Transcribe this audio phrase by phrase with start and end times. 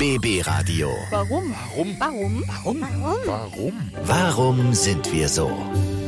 [0.00, 0.88] BB Radio.
[1.10, 1.54] Warum?
[1.76, 1.94] Warum?
[1.98, 2.44] Warum?
[2.64, 3.18] Warum?
[3.26, 3.72] Warum?
[4.06, 5.52] Warum sind wir so?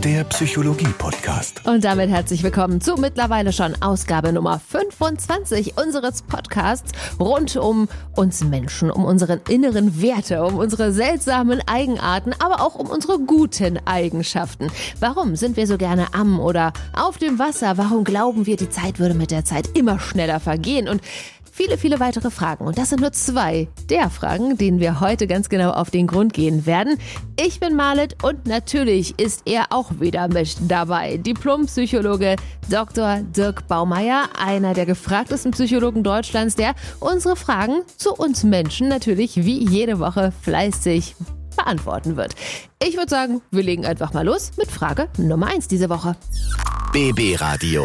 [0.02, 1.66] Der Psychologie-Podcast.
[1.66, 8.42] Und damit herzlich willkommen zu mittlerweile schon Ausgabe Nummer 25 unseres Podcasts rund um uns
[8.42, 14.72] Menschen, um unsere inneren Werte, um unsere seltsamen Eigenarten, aber auch um unsere guten Eigenschaften.
[15.00, 17.76] Warum sind wir so gerne am oder auf dem Wasser?
[17.76, 20.88] Warum glauben wir, die Zeit würde mit der Zeit immer schneller vergehen?
[20.88, 21.02] Und
[21.52, 22.66] viele, viele weitere Fragen.
[22.66, 26.32] Und das sind nur zwei der Fragen, denen wir heute ganz genau auf den Grund
[26.32, 26.98] gehen werden.
[27.38, 31.18] Ich bin Marlet und natürlich ist er auch wieder mit dabei.
[31.18, 32.36] Diplompsychologe
[32.70, 33.20] Dr.
[33.36, 39.62] Dirk Baumeier, einer der gefragtesten Psychologen Deutschlands, der unsere Fragen zu uns Menschen natürlich wie
[39.68, 41.14] jede Woche fleißig
[41.56, 42.34] beantworten wird.
[42.82, 46.16] Ich würde sagen, wir legen einfach mal los mit Frage Nummer eins diese Woche.
[46.92, 47.84] BB Radio.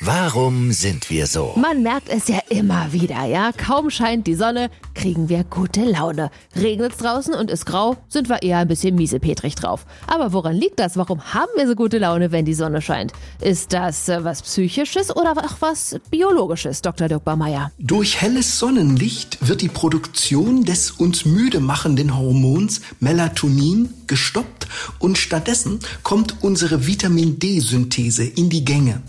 [0.00, 1.54] Warum sind wir so?
[1.56, 3.50] Man merkt es ja immer wieder, ja.
[3.50, 6.28] Kaum scheint die Sonne, kriegen wir gute Laune.
[6.56, 9.86] Regnet es draußen und ist grau, sind wir eher ein bisschen miesepetrig drauf.
[10.08, 10.96] Aber woran liegt das?
[10.96, 13.12] Warum haben wir so gute Laune, wenn die Sonne scheint?
[13.40, 17.06] Ist das äh, was Psychisches oder auch was Biologisches, Dr.
[17.06, 17.70] Dirk Baumeier?
[17.78, 24.66] Durch helles Sonnenlicht wird die Produktion des uns müde machenden Hormons Melatonin gestoppt
[24.98, 29.02] und stattdessen kommt unsere Vitamin D-Synthese in die Gänge.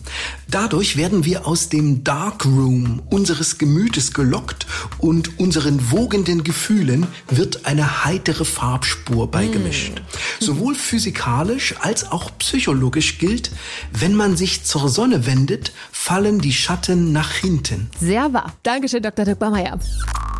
[0.51, 4.67] Dadurch werden wir aus dem Dark Room unseres Gemütes gelockt
[4.99, 10.02] und unseren wogenden Gefühlen wird eine heitere Farbspur beigemischt.
[10.39, 13.52] Sowohl physikalisch als auch psychologisch gilt,
[13.91, 17.89] wenn man sich zur Sonne wendet, fallen die Schatten nach hinten.
[17.99, 18.53] Sehr wahr.
[18.63, 19.25] Dankeschön, Dr.
[19.25, 19.80] Dirk Baumeier.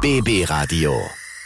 [0.02, 0.94] BB Radio.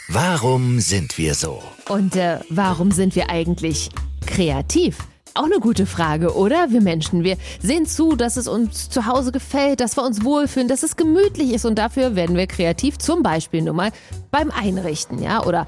[0.08, 1.62] Warum sind wir so?
[1.88, 3.88] Und äh, warum sind wir eigentlich
[4.26, 4.98] kreativ?
[5.36, 6.70] Auch eine gute Frage, oder?
[6.70, 10.68] Wir Menschen, wir sehen zu, dass es uns zu Hause gefällt, dass wir uns wohlfühlen,
[10.68, 13.90] dass es gemütlich ist und dafür werden wir kreativ, zum Beispiel nur mal
[14.30, 15.42] beim Einrichten, ja?
[15.42, 15.66] Oder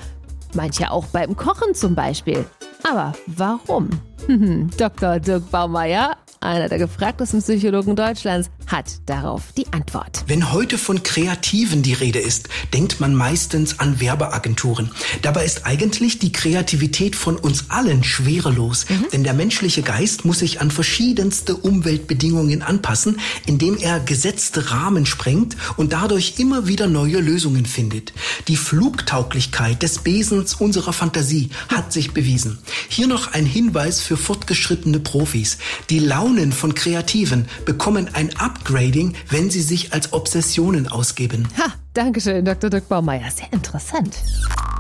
[0.54, 2.44] manche auch beim Kochen zum Beispiel.
[2.88, 3.90] Aber warum?
[4.78, 5.18] Dr.
[5.18, 10.24] Dirk Baumeier, einer der gefragtesten Psychologen Deutschlands, hat darauf die Antwort.
[10.26, 14.90] Wenn heute von Kreativen die Rede ist, denkt man meistens an Werbeagenturen.
[15.22, 20.60] Dabei ist eigentlich die Kreativität von uns allen schwerelos, denn der menschliche Geist muss sich
[20.60, 27.66] an verschiedenste Umweltbedingungen anpassen, indem er gesetzte Rahmen sprengt und dadurch immer wieder neue Lösungen
[27.66, 28.12] findet.
[28.48, 32.58] Die Flugtauglichkeit des Besens unserer Fantasie hat sich bewiesen.
[32.88, 35.58] Hier noch ein Hinweis für fortgeschrittene Profis.
[35.90, 41.46] Die Launen von Kreativen bekommen ein Upgrading, wenn sie sich als Obsessionen ausgeben.
[41.58, 42.70] Ha, Dankeschön, Dr.
[42.70, 43.30] Dirk Baumeier.
[43.30, 44.16] Sehr interessant.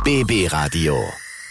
[0.02, 0.96] BB Radio.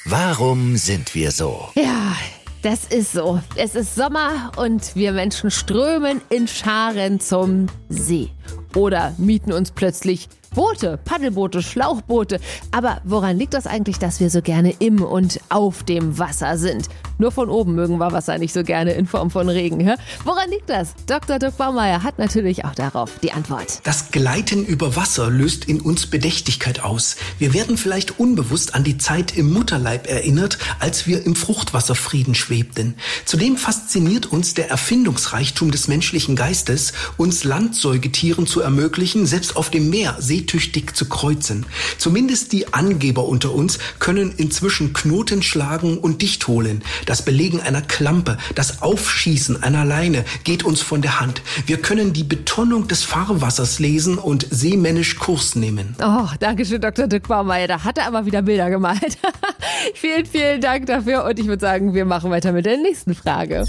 [0.06, 1.70] Warum sind wir so?
[1.76, 2.16] Ja,
[2.64, 3.40] das ist so.
[3.56, 8.30] Es ist Sommer und wir Menschen strömen in Scharen zum See.
[8.74, 12.40] Oder mieten uns plötzlich Boote, Paddelboote, Schlauchboote.
[12.72, 16.88] Aber woran liegt das eigentlich, dass wir so gerne im und auf dem Wasser sind?
[17.18, 19.80] Nur von oben mögen wir Wasser nicht so gerne in Form von Regen.
[19.80, 19.96] Hä?
[20.24, 20.94] Woran liegt das?
[21.08, 21.40] Dr.
[21.40, 23.80] Dirk Baumeier hat natürlich auch darauf die Antwort.
[23.84, 27.16] Das Gleiten über Wasser löst in uns Bedächtigkeit aus.
[27.38, 32.96] Wir werden vielleicht unbewusst an die Zeit im Mutterleib erinnert, als wir im Fruchtwasserfrieden schwebten.
[33.26, 39.90] Zudem fasziniert uns der Erfindungsreichtum des menschlichen Geistes, uns Landsäugetieren zu ermöglichen, selbst auf dem
[39.90, 41.66] Meer seetüchtig zu kreuzen.
[41.98, 46.84] Zumindest die Angeber unter uns können inzwischen Knoten schlagen und dicht holen.
[47.06, 51.42] Das Belegen einer Klampe, das Aufschießen einer Leine geht uns von der Hand.
[51.66, 55.96] Wir können die Betonung des Fahrwassers lesen und seemännisch Kurs nehmen.
[56.02, 57.08] Oh, danke schön, Dr.
[57.08, 57.68] Dirk Baumeier.
[57.68, 59.18] Da hat er aber wieder Bilder gemalt.
[59.96, 61.26] vielen, vielen Dank dafür.
[61.26, 63.66] Und ich würde sagen, wir machen weiter mit der nächsten Frage.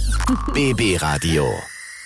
[0.52, 1.46] BB Radio.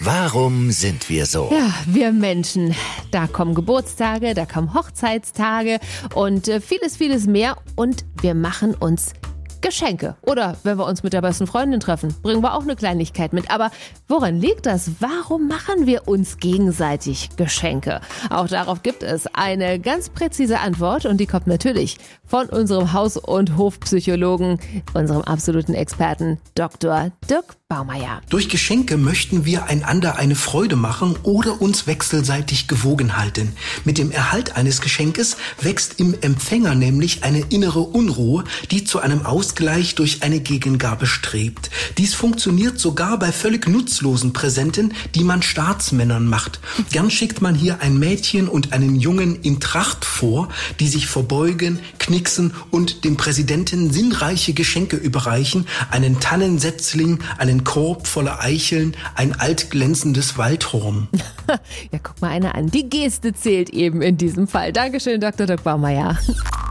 [0.02, 1.50] Warum sind wir so?
[1.52, 2.74] Ja, wir Menschen.
[3.10, 5.78] Da kommen Geburtstage, da kommen Hochzeitstage
[6.14, 7.58] und äh, vieles, vieles mehr.
[7.76, 9.12] Und wir machen uns
[9.60, 10.16] Geschenke.
[10.22, 13.50] Oder wenn wir uns mit der besten Freundin treffen, bringen wir auch eine Kleinigkeit mit.
[13.50, 13.70] Aber
[14.08, 14.90] woran liegt das?
[15.00, 18.00] Warum machen wir uns gegenseitig Geschenke?
[18.30, 23.16] Auch darauf gibt es eine ganz präzise Antwort und die kommt natürlich von unserem Haus-
[23.16, 24.60] und Hofpsychologen,
[24.94, 27.10] unserem absoluten Experten Dr.
[27.28, 28.20] Dirk Baumeier.
[28.28, 33.52] Durch Geschenke möchten wir einander eine Freude machen oder uns wechselseitig gewogen halten.
[33.84, 38.42] Mit dem Erhalt eines Geschenkes wächst im Empfänger nämlich eine innere Unruhe,
[38.72, 41.70] die zu einem Ausgleich durch eine Gegengabe strebt.
[41.98, 46.60] Dies funktioniert sogar bei völlig nutzlosen Präsenten, die man Staatsmännern macht.
[46.92, 51.80] Gern schickt man hier ein Mädchen und einen Jungen in Tracht vor, die sich verbeugen,
[51.98, 60.38] knicksen und dem Präsidenten sinnreiche Geschenke überreichen, einen Tannensetzling, einen Korb voller Eicheln, ein altglänzendes
[60.38, 61.08] Waldhorn.
[61.90, 62.68] ja, guck mal einer an.
[62.70, 64.72] Die Geste zählt eben in diesem Fall.
[64.72, 65.48] Dankeschön, Dr.
[65.48, 66.16] Dirk Baumeier.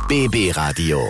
[0.07, 1.01] BB Radio.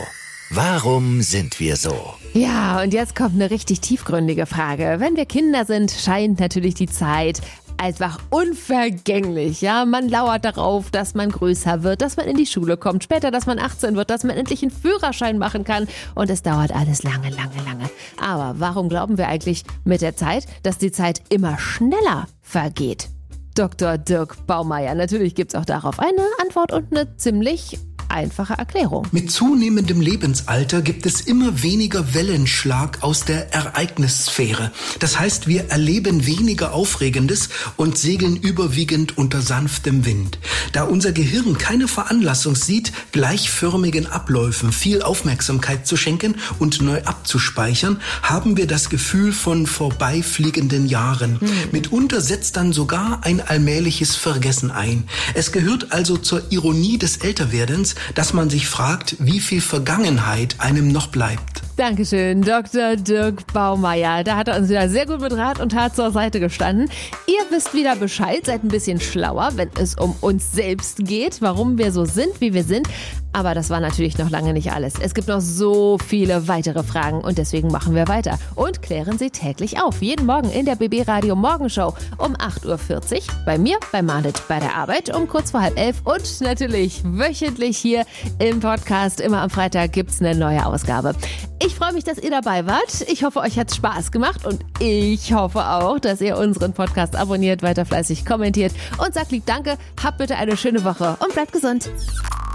[0.52, 2.16] Warum sind wir so?
[2.34, 4.96] Ja, und jetzt kommt eine richtig tiefgründige Frage.
[4.98, 7.42] Wenn wir Kinder sind, scheint natürlich die Zeit
[7.78, 9.62] einfach unvergänglich.
[9.62, 13.30] Ja, man lauert darauf, dass man größer wird, dass man in die Schule kommt, später,
[13.30, 15.88] dass man 18 wird, dass man endlich einen Führerschein machen kann.
[16.16, 17.88] Und es dauert alles lange, lange, lange.
[18.20, 23.10] Aber warum glauben wir eigentlich mit der Zeit, dass die Zeit immer schneller vergeht?
[23.54, 24.00] Dr.
[24.00, 24.96] Dirk Baumeier.
[24.96, 27.78] Natürlich gibt es auch darauf eine Antwort und eine ziemlich
[28.10, 29.08] einfache Erklärung.
[29.12, 34.72] Mit zunehmendem Lebensalter gibt es immer weniger Wellenschlag aus der Ereignissphäre.
[35.00, 40.40] Das heißt, wir erleben weniger Aufregendes und segeln überwiegend unter sanftem Wind.
[40.74, 48.02] Da unser Gehirn keine Veranlassung sieht, gleichförmigen Abläufen viel Aufmerksamkeit zu schenken und neu abzuspeichern,
[48.22, 51.40] haben wir das Gefühl von vorbeifliegenden Jahren.
[51.40, 51.50] Hm.
[51.72, 55.04] Mitunter setzt dann sogar ein allmähliches Vergessen ein.
[55.34, 60.92] Es gehört also zur Ironie des Älterwerdens, dass man sich fragt, wie viel Vergangenheit einem
[60.92, 61.62] noch bleibt.
[61.80, 62.98] Dankeschön, Dr.
[62.98, 64.26] Dirk Baumeier.
[64.26, 66.90] Da hat er uns wieder sehr gut mit Rat und Tat zur Seite gestanden.
[67.26, 71.78] Ihr wisst wieder Bescheid, seid ein bisschen schlauer, wenn es um uns selbst geht, warum
[71.78, 72.88] wir so sind, wie wir sind.
[73.34, 74.96] Aber das war natürlich noch lange nicht alles.
[75.00, 79.30] Es gibt noch so viele weitere Fragen und deswegen machen wir weiter und klären sie
[79.30, 80.02] täglich auf.
[80.02, 83.22] Jeden Morgen in der BB Radio Morgenshow um 8.40 Uhr.
[83.46, 87.78] Bei mir, bei Marlet, bei der Arbeit um kurz vor halb elf und natürlich wöchentlich
[87.78, 88.06] hier
[88.40, 89.22] im Podcast.
[89.22, 91.14] Immer am Freitag gibt es eine neue Ausgabe.
[91.62, 93.06] Ich freue mich, dass ihr dabei wart.
[93.08, 97.64] Ich hoffe, euch hat Spaß gemacht und ich hoffe auch, dass ihr unseren Podcast abonniert,
[97.64, 99.78] weiter fleißig kommentiert und sagt lieb Danke.
[100.02, 101.90] Habt bitte eine schöne Woche und bleibt gesund.